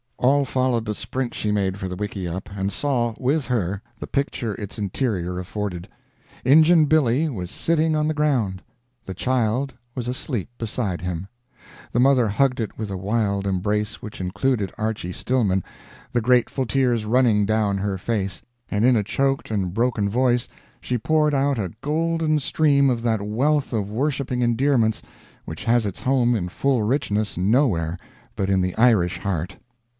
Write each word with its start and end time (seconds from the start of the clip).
All 0.17 0.45
followed 0.45 0.85
the 0.85 0.95
sprint 0.95 1.33
she 1.35 1.51
made 1.51 1.77
for 1.79 1.87
the 1.87 1.95
wickieup, 1.95 2.49
and 2.55 2.71
saw, 2.71 3.13
with 3.19 3.45
her, 3.47 3.81
the 3.99 4.05
picture 4.07 4.53
its 4.55 4.77
interior 4.79 5.37
afforded. 5.39 5.87
Injun 6.43 6.85
Billy 6.85 7.27
was 7.29 7.49
sitting 7.51 7.95
on 7.95 8.07
the 8.07 8.13
ground; 8.13 8.63
the 9.05 9.15
child 9.15 9.75
was 9.95 10.07
asleep 10.07 10.49
beside 10.57 11.01
him. 11.01 11.27
The 11.91 11.99
mother 11.99 12.27
hugged 12.27 12.59
it 12.59 12.77
with 12.79 12.89
a 12.91 12.97
wild 12.97 13.45
embrace, 13.45 14.01
which 14.01 14.21
included 14.21 14.71
Archy 14.77 15.11
Stillman, 15.11 15.63
the 16.11 16.21
grateful 16.21 16.65
tears 16.65 17.05
running 17.05 17.45
down 17.45 17.77
her 17.77 17.97
face, 17.97 18.43
and 18.69 18.83
in 18.85 18.95
a 18.95 19.03
choked 19.03 19.49
and 19.51 19.73
broken 19.73 20.09
voice 20.09 20.47
she 20.79 20.97
poured 20.97 21.33
out 21.33 21.59
a 21.59 21.73
golden 21.81 22.39
stream 22.39 22.89
of 22.89 23.01
that 23.03 23.21
wealth 23.23 23.71
of 23.73 23.89
worshiping 23.91 24.41
endearments 24.41 25.01
which 25.45 25.63
has 25.65 25.85
its 25.85 26.01
home 26.01 26.35
in 26.35 26.47
full 26.49 26.81
richness 26.83 27.37
nowhere 27.37 27.97
but 28.35 28.49
in 28.49 28.61
the 28.61 28.75
Irish 28.77 29.19
heart. 29.19 29.57